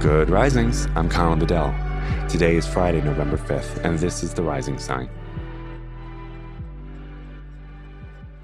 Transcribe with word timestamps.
Good 0.00 0.28
risings. 0.28 0.86
I'm 0.94 1.08
Colin 1.08 1.38
Bedell. 1.38 1.74
Today 2.28 2.56
is 2.56 2.66
Friday, 2.66 3.00
November 3.00 3.38
5th, 3.38 3.82
and 3.82 3.98
this 3.98 4.22
is 4.22 4.34
the 4.34 4.42
rising 4.42 4.78
sign. 4.78 5.08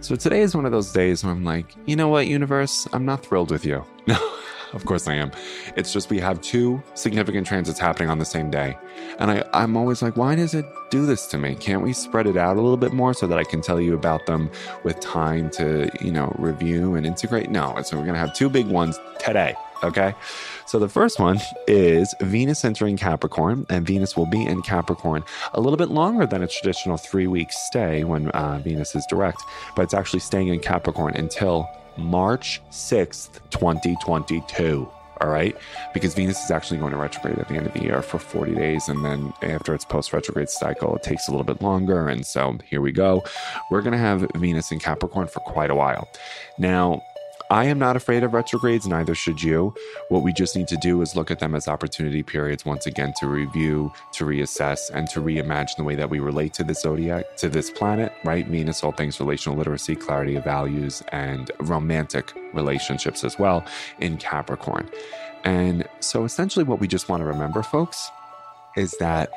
So 0.00 0.14
today 0.14 0.42
is 0.42 0.54
one 0.54 0.66
of 0.66 0.72
those 0.72 0.92
days 0.92 1.24
where 1.24 1.32
I'm 1.32 1.44
like, 1.44 1.74
you 1.86 1.96
know 1.96 2.08
what, 2.08 2.26
universe, 2.26 2.86
I'm 2.92 3.06
not 3.06 3.24
thrilled 3.24 3.50
with 3.50 3.64
you. 3.64 3.82
No, 4.06 4.18
of 4.74 4.84
course 4.84 5.08
I 5.08 5.14
am. 5.14 5.32
It's 5.74 5.90
just 5.90 6.10
we 6.10 6.20
have 6.20 6.38
two 6.42 6.82
significant 6.92 7.46
transits 7.46 7.78
happening 7.78 8.10
on 8.10 8.18
the 8.18 8.26
same 8.26 8.50
day. 8.50 8.76
And 9.18 9.30
I, 9.30 9.42
I'm 9.54 9.74
always 9.74 10.02
like, 10.02 10.18
why 10.18 10.34
does 10.34 10.52
it 10.52 10.66
do 10.90 11.06
this 11.06 11.26
to 11.28 11.38
me? 11.38 11.54
Can't 11.54 11.82
we 11.82 11.94
spread 11.94 12.26
it 12.26 12.36
out 12.36 12.58
a 12.58 12.60
little 12.60 12.76
bit 12.76 12.92
more 12.92 13.14
so 13.14 13.26
that 13.26 13.38
I 13.38 13.44
can 13.44 13.62
tell 13.62 13.80
you 13.80 13.94
about 13.94 14.26
them 14.26 14.50
with 14.84 15.00
time 15.00 15.48
to, 15.52 15.90
you 16.02 16.12
know, 16.12 16.30
review 16.38 16.94
and 16.94 17.06
integrate? 17.06 17.50
No. 17.50 17.80
So 17.82 17.96
we're 17.96 18.04
going 18.04 18.14
to 18.14 18.20
have 18.20 18.34
two 18.34 18.50
big 18.50 18.66
ones 18.66 19.00
today. 19.18 19.54
Okay. 19.82 20.14
So 20.66 20.78
the 20.78 20.88
first 20.88 21.20
one 21.20 21.38
is 21.66 22.14
Venus 22.20 22.64
entering 22.64 22.96
Capricorn, 22.96 23.64
and 23.70 23.86
Venus 23.86 24.16
will 24.16 24.26
be 24.26 24.44
in 24.44 24.62
Capricorn 24.62 25.24
a 25.54 25.60
little 25.60 25.76
bit 25.76 25.90
longer 25.90 26.26
than 26.26 26.42
a 26.42 26.48
traditional 26.48 26.96
three 26.96 27.26
week 27.26 27.52
stay 27.52 28.04
when 28.04 28.28
uh, 28.30 28.58
Venus 28.58 28.94
is 28.94 29.06
direct, 29.06 29.42
but 29.76 29.82
it's 29.82 29.94
actually 29.94 30.20
staying 30.20 30.48
in 30.48 30.60
Capricorn 30.60 31.14
until 31.14 31.68
March 31.96 32.60
6th, 32.70 33.40
2022. 33.50 34.88
All 35.20 35.28
right. 35.28 35.56
Because 35.92 36.14
Venus 36.14 36.44
is 36.44 36.50
actually 36.50 36.78
going 36.78 36.92
to 36.92 36.96
retrograde 36.96 37.38
at 37.38 37.48
the 37.48 37.54
end 37.54 37.66
of 37.66 37.72
the 37.72 37.82
year 37.82 38.02
for 38.02 38.18
40 38.18 38.54
days. 38.54 38.88
And 38.88 39.04
then 39.04 39.32
after 39.42 39.74
its 39.74 39.84
post 39.84 40.12
retrograde 40.12 40.48
cycle, 40.48 40.94
it 40.94 41.02
takes 41.02 41.26
a 41.26 41.32
little 41.32 41.44
bit 41.44 41.60
longer. 41.60 42.08
And 42.08 42.24
so 42.24 42.56
here 42.64 42.80
we 42.80 42.92
go. 42.92 43.24
We're 43.70 43.82
going 43.82 43.92
to 43.92 43.98
have 43.98 44.30
Venus 44.36 44.70
in 44.70 44.78
Capricorn 44.78 45.26
for 45.26 45.40
quite 45.40 45.70
a 45.70 45.74
while. 45.74 46.08
Now, 46.56 47.02
I 47.50 47.64
am 47.64 47.78
not 47.78 47.96
afraid 47.96 48.24
of 48.24 48.34
retrogrades, 48.34 48.86
neither 48.86 49.14
should 49.14 49.42
you. 49.42 49.74
What 50.10 50.22
we 50.22 50.34
just 50.34 50.54
need 50.54 50.68
to 50.68 50.76
do 50.76 51.00
is 51.00 51.16
look 51.16 51.30
at 51.30 51.38
them 51.38 51.54
as 51.54 51.66
opportunity 51.66 52.22
periods 52.22 52.66
once 52.66 52.86
again 52.86 53.14
to 53.20 53.26
review, 53.26 53.90
to 54.12 54.26
reassess, 54.26 54.90
and 54.92 55.08
to 55.10 55.20
reimagine 55.20 55.76
the 55.76 55.84
way 55.84 55.94
that 55.94 56.10
we 56.10 56.18
relate 56.18 56.52
to 56.54 56.64
the 56.64 56.74
zodiac, 56.74 57.36
to 57.38 57.48
this 57.48 57.70
planet, 57.70 58.12
right? 58.22 58.46
Venus, 58.46 58.84
all 58.84 58.92
things 58.92 59.18
relational 59.18 59.56
literacy, 59.56 59.96
clarity 59.96 60.36
of 60.36 60.44
values, 60.44 61.02
and 61.10 61.50
romantic 61.60 62.34
relationships 62.52 63.24
as 63.24 63.38
well 63.38 63.64
in 63.98 64.18
Capricorn. 64.18 64.90
And 65.44 65.88
so 66.00 66.24
essentially, 66.24 66.64
what 66.64 66.80
we 66.80 66.86
just 66.86 67.08
want 67.08 67.22
to 67.22 67.26
remember, 67.26 67.62
folks, 67.62 68.10
is 68.76 68.94
that 68.98 69.30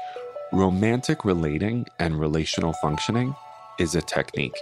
romantic 0.51 1.23
relating 1.23 1.87
and 1.97 2.19
relational 2.19 2.73
functioning 2.73 3.33
is 3.79 3.95
a 3.95 4.01
technique. 4.01 4.57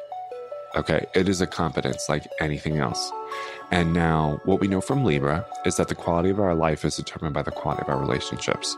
Okay, 0.75 1.07
it 1.15 1.27
is 1.27 1.41
a 1.41 1.47
competence 1.47 2.07
like 2.09 2.27
anything 2.39 2.77
else. 2.77 3.11
And 3.71 3.91
now, 3.91 4.39
what 4.45 4.59
we 4.59 4.67
know 4.67 4.81
from 4.81 5.03
Libra 5.03 5.45
is 5.65 5.77
that 5.77 5.87
the 5.87 5.95
quality 5.95 6.29
of 6.29 6.39
our 6.39 6.53
life 6.53 6.85
is 6.85 6.95
determined 6.95 7.33
by 7.33 7.41
the 7.41 7.51
quality 7.51 7.81
of 7.81 7.89
our 7.89 7.99
relationships. 7.99 8.77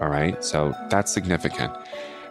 All 0.00 0.08
right, 0.08 0.42
so 0.44 0.72
that's 0.88 1.12
significant. 1.12 1.72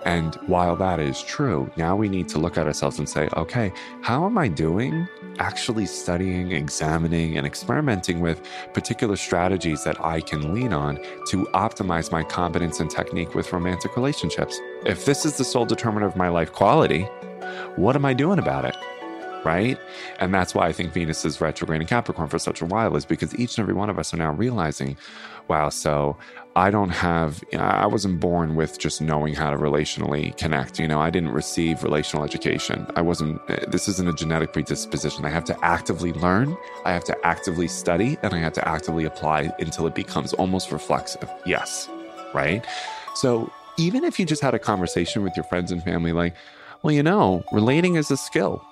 And 0.06 0.36
while 0.48 0.78
that 0.78 1.00
is 1.00 1.22
true, 1.22 1.70
now 1.76 1.96
we 1.96 2.08
need 2.08 2.30
to 2.30 2.40
look 2.40 2.58
at 2.58 2.68
ourselves 2.68 3.00
and 3.00 3.10
say, 3.10 3.28
okay, 3.36 3.72
how 4.02 4.26
am 4.26 4.38
I 4.38 4.48
doing 4.48 5.08
actually 5.40 5.86
studying, 5.86 6.52
examining, 6.52 7.38
and 7.38 7.46
experimenting 7.46 8.22
with 8.22 8.42
particular 8.74 9.18
strategies 9.18 9.84
that 9.84 10.04
I 10.04 10.22
can 10.22 10.54
lean 10.54 10.72
on 10.72 10.96
to 11.28 11.46
optimize 11.54 12.12
my 12.12 12.24
competence 12.24 12.80
and 12.80 12.90
technique 12.90 13.36
with 13.36 13.52
romantic 13.52 13.98
relationships? 13.98 14.58
If 14.86 15.04
this 15.06 15.26
is 15.26 15.38
the 15.38 15.44
sole 15.44 15.66
determinant 15.66 16.12
of 16.12 16.18
my 16.18 16.30
life 16.30 16.54
quality, 16.54 17.08
what 17.76 17.96
am 17.96 18.06
I 18.06 18.14
doing 18.14 18.40
about 18.40 18.66
it? 18.66 18.76
Right. 19.46 19.80
And 20.20 20.34
that's 20.34 20.54
why 20.54 20.68
I 20.68 20.74
think 20.74 20.92
Venus 20.92 21.24
is 21.24 21.40
retrograde 21.40 21.80
in 21.80 21.88
Capricorn 21.88 22.28
for 22.28 22.40
such 22.40 22.62
a 22.62 22.66
while, 22.66 22.98
is 22.98 23.06
because 23.06 23.34
each 23.36 23.58
and 23.58 23.64
every 23.64 23.74
one 23.74 23.90
of 23.90 23.98
us 23.98 24.14
are 24.14 24.18
now 24.18 24.34
realizing, 24.34 24.98
wow, 25.48 25.70
so 25.70 26.18
I 26.58 26.70
don't 26.70 26.90
have, 26.90 27.42
you 27.50 27.58
know, 27.58 27.64
I 27.64 27.86
wasn't 27.86 28.20
born 28.20 28.56
with 28.56 28.80
just 28.80 29.02
knowing 29.02 29.34
how 29.34 29.50
to 29.50 29.56
relationally 29.56 30.36
connect. 30.36 30.78
You 30.78 30.90
know, 30.90 31.00
I 31.00 31.10
didn't 31.10 31.32
receive 31.32 31.84
relational 31.84 32.26
education. 32.26 32.86
I 32.98 33.02
wasn't, 33.02 33.40
this 33.72 33.88
isn't 33.88 34.10
a 34.10 34.14
genetic 34.14 34.52
predisposition. 34.52 35.24
I 35.24 35.30
have 35.30 35.46
to 35.46 35.58
actively 35.64 36.12
learn, 36.12 36.58
I 36.84 36.92
have 36.92 37.06
to 37.06 37.18
actively 37.26 37.70
study, 37.70 38.18
and 38.22 38.34
I 38.34 38.40
have 38.40 38.54
to 38.54 38.68
actively 38.68 39.06
apply 39.06 39.54
until 39.60 39.88
it 39.88 39.96
becomes 39.96 40.34
almost 40.34 40.70
reflexive. 40.70 41.30
Yes. 41.46 41.88
Right. 42.34 42.66
So 43.16 43.50
even 43.78 44.04
if 44.04 44.20
you 44.20 44.26
just 44.26 44.42
had 44.42 44.54
a 44.54 44.60
conversation 44.60 45.24
with 45.24 45.38
your 45.38 45.46
friends 45.46 45.72
and 45.72 45.82
family, 45.82 46.12
like, 46.12 46.36
well, 46.84 46.94
you 46.94 47.04
know, 47.04 47.44
relating 47.52 47.96
is 47.96 48.10
a 48.12 48.18
skill. 48.18 48.64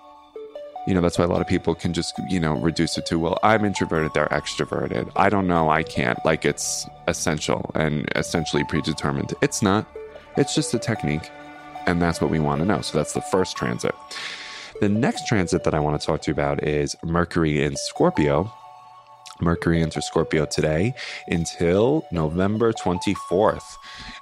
You 0.87 0.93
know, 0.93 1.01
that's 1.01 1.17
why 1.17 1.25
a 1.25 1.27
lot 1.27 1.41
of 1.41 1.47
people 1.47 1.75
can 1.75 1.91
just, 1.93 2.17
you 2.29 2.39
know, 2.39 2.53
reduce 2.53 2.97
it 2.97 3.05
to, 3.07 3.19
well, 3.19 3.37
I'm 3.43 3.65
introverted, 3.65 4.13
they're 4.13 4.27
extroverted. 4.27 5.11
I 5.17 5.27
don't 5.29 5.45
know, 5.45 5.69
I 5.69 5.83
can't. 5.83 6.17
Like 6.23 6.45
it's 6.45 6.87
essential 7.07 7.71
and 7.75 8.09
essentially 8.15 8.63
predetermined. 8.63 9.33
It's 9.41 9.61
not, 9.61 9.85
it's 10.37 10.55
just 10.55 10.73
a 10.73 10.79
technique. 10.79 11.29
And 11.85 12.01
that's 12.01 12.21
what 12.21 12.29
we 12.29 12.39
want 12.39 12.59
to 12.61 12.65
know. 12.65 12.79
So 12.81 12.97
that's 12.97 13.13
the 13.13 13.21
first 13.21 13.57
transit. 13.57 13.93
The 14.79 14.87
next 14.87 15.27
transit 15.27 15.63
that 15.65 15.73
I 15.73 15.79
want 15.79 15.99
to 15.99 16.05
talk 16.05 16.21
to 16.21 16.31
you 16.31 16.33
about 16.33 16.63
is 16.63 16.95
Mercury 17.03 17.63
in 17.63 17.75
Scorpio. 17.75 18.51
Mercury 19.41 19.81
enters 19.81 20.05
Scorpio 20.05 20.45
today 20.45 20.93
until 21.27 22.05
November 22.11 22.73
24th. 22.73 23.77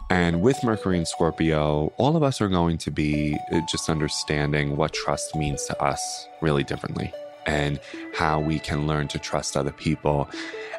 And 0.09 0.41
with 0.41 0.63
Mercury 0.63 0.97
in 0.97 1.05
Scorpio, 1.05 1.91
all 1.97 2.15
of 2.15 2.23
us 2.23 2.41
are 2.41 2.47
going 2.47 2.77
to 2.79 2.91
be 2.91 3.37
uh, 3.51 3.61
just 3.69 3.89
understanding 3.89 4.77
what 4.77 4.93
trust 4.93 5.35
means 5.35 5.65
to 5.65 5.81
us 5.81 6.27
really 6.41 6.63
differently 6.63 7.11
and 7.45 7.79
how 8.13 8.39
we 8.39 8.59
can 8.59 8.87
learn 8.87 9.07
to 9.09 9.19
trust 9.19 9.55
other 9.55 9.71
people. 9.71 10.29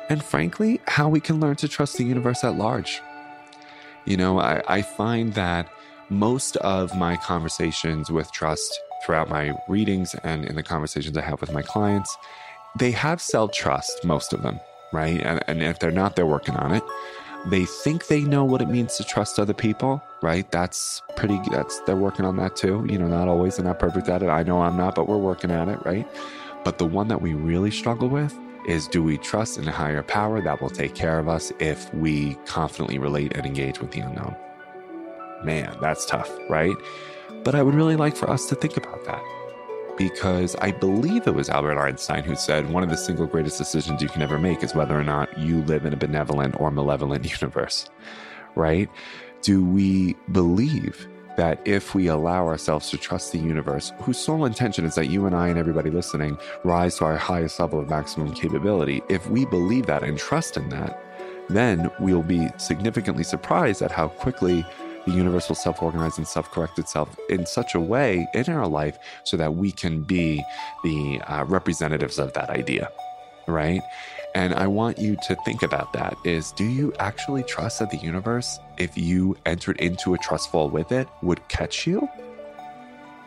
And 0.08 0.22
frankly, 0.22 0.80
how 0.86 1.08
we 1.08 1.20
can 1.20 1.41
learn 1.41 1.56
to 1.56 1.68
trust 1.68 1.97
the 1.97 2.04
universe 2.04 2.44
at 2.44 2.56
large. 2.56 3.00
You 4.04 4.16
know, 4.16 4.38
I, 4.38 4.62
I 4.68 4.82
find 4.82 5.34
that 5.34 5.68
most 6.08 6.56
of 6.58 6.97
my 6.97 7.16
conversations 7.16 8.10
with 8.10 8.30
trust 8.30 8.80
throughout 9.04 9.28
my 9.28 9.54
readings 9.68 10.14
and 10.22 10.44
in 10.44 10.54
the 10.54 10.62
conversations 10.62 11.16
I 11.16 11.22
have 11.22 11.41
with 11.41 11.53
my 11.53 11.62
clients, 11.62 12.16
they 12.78 12.91
have 12.92 13.20
self 13.20 13.53
trust, 13.53 14.04
most 14.04 14.32
of 14.32 14.42
them, 14.42 14.60
right? 14.92 15.20
And, 15.22 15.42
and 15.47 15.62
if 15.62 15.78
they're 15.78 15.91
not, 15.91 16.16
they're 16.16 16.26
working 16.26 16.56
on 16.56 16.72
it 16.72 16.82
they 17.47 17.64
think 17.64 18.09
they 18.09 18.22
know 18.22 18.44
what 18.44 18.60
it 18.60 18.69
means 18.69 18.97
to 18.97 19.04
trust 19.04 19.38
other 19.38 19.54
people, 19.54 20.03
right? 20.20 20.50
That's 20.50 21.03
pretty, 21.15 21.41
that's, 21.50 21.78
they're 21.81 21.94
working 21.97 22.25
on 22.25 22.36
that 22.36 22.56
too. 22.56 22.84
You 22.88 22.98
know, 22.98 23.06
not 23.06 23.28
always, 23.28 23.56
they're 23.56 23.65
not 23.65 23.78
perfect 23.78 24.09
at 24.09 24.22
it. 24.22 24.28
I 24.28 24.42
know 24.42 24.62
I'm 24.62 24.76
not, 24.76 24.97
but 24.97 25.09
we're 25.09 25.16
working 25.16 25.50
at 25.50 25.69
it, 25.69 25.78
right? 25.84 26.06
But 26.65 26.78
the 26.78 26.86
one 26.86 27.09
that 27.09 27.22
we 27.22 27.34
really 27.34 27.70
struggle 27.70 28.09
with 28.09 28.36
is 28.66 28.88
do 28.88 29.03
we 29.03 29.16
trust 29.19 29.59
in 29.59 29.69
a 29.69 29.72
higher 29.72 30.03
power 30.03 30.41
that 30.41 30.60
will 30.60 30.70
take 30.70 30.97
care 30.97 31.20
of 31.20 31.28
us 31.28 31.53
if 31.60 31.92
we 31.94 32.34
confidently 32.47 32.98
relate 32.98 33.36
and 33.36 33.47
engage 33.47 33.81
with 33.81 33.92
the 33.92 34.00
unknown? 34.00 34.34
Man, 35.44 35.76
that's 35.81 36.04
tough, 36.04 36.31
right? 36.50 36.75
But 37.44 37.54
I 37.54 37.62
would 37.62 37.75
really 37.75 37.97
like 37.97 38.16
for 38.16 38.28
us 38.28 38.47
to 38.47 38.56
think 38.56 38.76
about 38.76 39.04
that 39.04 39.22
because 39.97 40.57
I 40.57 40.73
believe 40.73 41.27
it 41.27 41.34
was 41.34 41.49
Albert 41.49 41.79
Einstein 41.79 42.25
who 42.25 42.37
said 42.37 42.71
one 42.71 42.83
of 42.83 42.91
the 42.91 42.97
single 42.97 43.27
greatest 43.27 43.59
decisions 43.59 44.03
you 44.03 44.09
can 44.09 44.22
ever 44.22 44.39
make 44.39 44.63
is 44.63 44.75
whether 44.75 44.98
or 44.98 45.04
not 45.04 45.39
you 45.39 45.63
live 45.63 45.84
in 45.87 45.93
a 45.93 45.97
benevolent 45.97 46.59
or 46.60 46.71
malevolent 46.71 47.25
universe, 47.41 47.89
right? 48.54 48.89
Do 49.43 49.65
we 49.65 50.15
believe 50.33 51.09
that 51.37 51.60
if 51.66 51.95
we 51.95 52.07
allow 52.07 52.47
ourselves 52.47 52.91
to 52.91 52.97
trust 52.97 53.33
the 53.33 53.39
universe, 53.39 53.93
whose 54.01 54.19
sole 54.19 54.45
intention 54.45 54.84
is 54.84 54.95
that 54.95 55.09
you 55.09 55.27
and 55.27 55.37
I 55.37 55.48
and 55.48 55.59
everybody 55.59 55.91
listening 55.91 56.39
rise 56.65 56.97
to 56.99 57.04
our 57.04 57.16
highest 57.16 57.60
level 57.60 57.78
of 57.78 57.91
maximum 57.91 58.33
capability, 58.34 59.03
if 59.09 59.28
we 59.28 59.45
believe 59.47 59.87
that 59.87 60.03
and 60.03 60.19
trust 60.19 60.57
in 60.57 60.69
that, 60.71 61.03
then 61.49 61.91
we'll 62.01 62.22
be 62.22 62.49
significantly 62.57 63.22
surprised 63.22 63.83
at 63.83 63.91
how 63.91 64.09
quickly 64.09 64.65
the 65.06 65.12
universe 65.12 65.48
will 65.48 65.56
self 65.56 65.82
organize 65.82 66.18
and 66.18 66.26
self 66.26 66.50
correct 66.50 66.78
itself 66.78 67.16
in 67.28 67.47
such 67.47 67.74
a 67.74 67.80
way 67.80 68.28
in 68.34 68.48
our 68.50 68.66
life 68.66 68.98
so 69.24 69.36
that 69.36 69.54
we 69.54 69.72
can 69.72 70.03
be 70.03 70.44
the 70.84 71.20
uh, 71.26 71.44
representatives 71.44 72.18
of 72.18 72.32
that 72.34 72.50
idea, 72.50 72.91
right? 73.47 73.80
And 74.34 74.53
I 74.53 74.66
want 74.66 74.98
you 74.98 75.16
to 75.28 75.34
think 75.47 75.62
about 75.62 75.92
that 75.94 76.14
is 76.24 76.53
do 76.53 76.64
you 76.64 76.92
actually 76.98 77.42
trust 77.44 77.78
that 77.78 77.91
the 77.91 77.97
universe, 77.97 78.58
if 78.76 78.98
you 78.98 79.36
entered 79.47 79.80
into 79.80 80.12
a 80.12 80.18
trust 80.18 80.50
fall 80.50 80.68
with 80.68 80.92
it, 80.92 81.08
would 81.22 81.47
catch 81.48 81.86
you? 81.86 82.06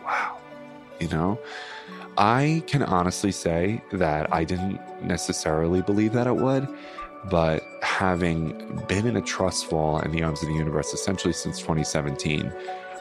Wow. 0.05 0.37
You 0.99 1.07
know? 1.07 1.39
I 2.17 2.63
can 2.67 2.83
honestly 2.83 3.31
say 3.31 3.81
that 3.93 4.31
I 4.33 4.43
didn't 4.43 4.81
necessarily 5.01 5.81
believe 5.81 6.11
that 6.13 6.27
it 6.27 6.35
would, 6.35 6.67
but 7.29 7.63
having 7.81 8.83
been 8.87 9.05
in 9.05 9.15
a 9.15 9.21
trust 9.21 9.65
fall 9.65 9.99
in 9.99 10.11
the 10.11 10.23
arms 10.23 10.41
of 10.41 10.49
the 10.49 10.55
universe 10.55 10.93
essentially 10.93 11.33
since 11.33 11.59
2017, 11.59 12.51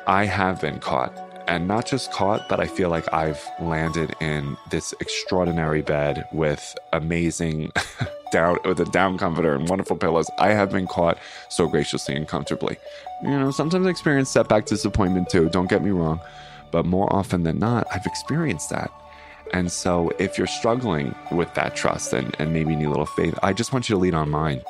I 0.07 0.25
have 0.25 0.61
been 0.61 0.81
caught. 0.81 1.17
And 1.47 1.67
not 1.67 1.87
just 1.87 2.13
caught, 2.13 2.47
but 2.47 2.61
I 2.61 2.67
feel 2.67 2.91
like 2.91 3.11
I've 3.13 3.43
landed 3.59 4.15
in 4.21 4.57
this 4.71 4.93
extraordinary 5.01 5.81
bed 5.81 6.27
with 6.31 6.77
amazing 6.93 7.73
down 8.33 8.59
with 8.67 8.81
a 8.81 8.85
down 8.85 9.17
comforter 9.17 9.55
and 9.55 9.67
wonderful 9.67 9.97
pillows. 9.97 10.31
I 10.39 10.49
have 10.49 10.71
been 10.71 10.87
caught 10.87 11.17
so 11.49 11.67
graciously 11.67 12.15
and 12.15 12.29
comfortably. 12.29 12.77
You 13.23 13.31
know, 13.31 13.51
sometimes 13.51 13.87
I 13.87 13.91
experience 13.91 14.29
setback 14.29 14.67
disappointment 14.67 15.31
too, 15.31 15.49
don't 15.49 15.71
get 15.71 15.83
me 15.83 15.91
wrong. 15.91 16.21
But 16.71 16.85
more 16.85 17.11
often 17.11 17.45
than 17.45 17.59
not, 17.59 17.87
I've 17.91 18.05
experienced 18.05 18.69
that. 18.71 18.91
And 19.53 19.73
so 19.73 20.11
if 20.19 20.37
you're 20.37 20.47
struggling 20.47 21.15
with 21.31 21.53
that 21.55 21.75
trust 21.75 22.13
and, 22.13 22.35
and 22.39 22.53
maybe 22.53 22.77
need 22.77 22.87
a 22.87 22.91
little 22.91 23.07
faith, 23.07 23.39
I 23.43 23.53
just 23.53 23.73
want 23.73 23.89
you 23.89 23.95
to 23.97 24.01
lean 24.01 24.15
on 24.15 24.31
mine 24.31 24.63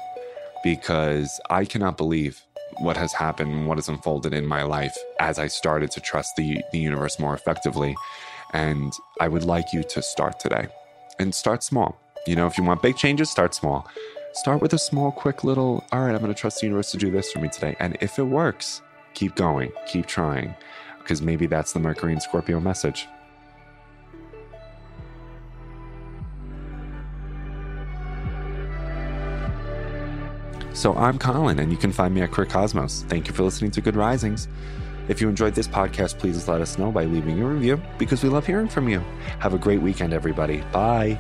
because 0.63 1.41
I 1.51 1.65
cannot 1.65 1.97
believe 1.97 2.41
what 2.79 2.97
has 2.97 3.13
happened, 3.13 3.53
and 3.53 3.67
what 3.67 3.77
has 3.77 3.89
unfolded 3.89 4.33
in 4.33 4.47
my 4.47 4.63
life 4.63 4.97
as 5.19 5.39
I 5.39 5.49
started 5.49 5.91
to 5.93 6.01
trust 6.01 6.37
the, 6.37 6.63
the 6.71 6.79
universe 6.79 7.19
more 7.19 7.35
effectively. 7.35 7.97
And 8.53 8.93
I 9.21 9.29
would 9.29 9.45
like 9.45 9.73
you 9.73 9.83
to 9.83 10.01
start 10.01 10.39
today 10.39 10.69
and 11.19 11.35
start 11.35 11.65
small. 11.65 11.99
You 12.27 12.37
know, 12.37 12.47
if 12.47 12.57
you 12.57 12.65
want 12.65 12.83
big 12.83 12.97
changes, 12.97 13.31
start 13.31 13.55
small. 13.55 13.89
Start 14.35 14.63
with 14.63 14.73
a 14.75 14.79
small, 14.79 15.11
quick 15.11 15.43
little, 15.43 15.85
all 15.91 16.01
right, 16.01 16.15
I'm 16.15 16.21
going 16.21 16.33
to 16.33 16.41
trust 16.41 16.61
the 16.61 16.67
universe 16.67 16.93
to 16.93 16.99
do 16.99 17.11
this 17.11 17.33
for 17.33 17.41
me 17.41 17.49
today. 17.49 17.75
And 17.81 17.97
if 18.01 18.19
it 18.19 18.25
works, 18.25 18.81
keep 19.15 19.35
going, 19.35 19.73
keep 19.87 20.07
trying, 20.07 20.55
because 21.01 21.21
maybe 21.21 21.47
that's 21.47 21.73
the 21.73 21.81
Mercury 21.81 22.13
and 22.13 22.23
Scorpio 22.23 22.61
message. 22.61 23.09
So 30.79 30.95
I'm 30.95 31.19
Colin, 31.19 31.59
and 31.59 31.73
you 31.73 31.77
can 31.77 31.91
find 31.91 32.15
me 32.15 32.23
at 32.23 32.31
Queer 32.31 32.47
Cosmos. 32.47 33.05
Thank 33.09 33.27
you 33.27 33.35
for 33.35 33.43
listening 33.43 33.73
to 33.73 33.81
Good 33.81 33.97
Risings. 33.97 34.47
If 35.09 35.21
you 35.21 35.29
enjoyed 35.29 35.57
this 35.57 35.67
podcast, 35.67 36.21
please 36.21 36.47
let 36.47 36.61
us 36.61 36.79
know 36.79 36.93
by 36.93 37.05
leaving 37.05 37.43
a 37.43 37.47
review 37.47 37.83
because 37.99 38.23
we 38.23 38.29
love 38.29 38.47
hearing 38.47 38.69
from 38.69 38.89
you. 38.89 39.01
Have 39.41 39.55
a 39.55 39.59
great 39.59 39.83
weekend, 39.83 40.13
everybody. 40.13 40.59
Bye. 40.73 41.19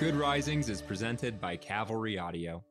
Good 0.00 0.16
Risings 0.16 0.68
is 0.68 0.82
presented 0.82 1.40
by 1.40 1.54
Cavalry 1.54 2.18
Audio. 2.18 2.64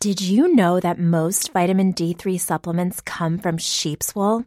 Did 0.00 0.20
you 0.20 0.52
know 0.52 0.80
that 0.80 0.98
most 0.98 1.52
vitamin 1.52 1.94
D3 1.94 2.40
supplements 2.40 3.00
come 3.00 3.38
from 3.38 3.56
sheep's 3.56 4.16
wool? 4.16 4.46